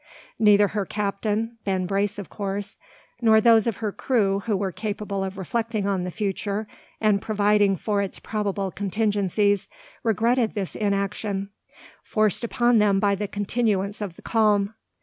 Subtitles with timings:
[0.39, 2.79] Neither her captain, Ben Brace of course,
[3.21, 6.67] nor those of her crew who were capable of reflecting on the future,
[6.99, 9.69] and providing for its probable contingencies,
[10.01, 11.51] regretted this inaction,
[12.03, 14.73] forced upon them by the continuance of the calm.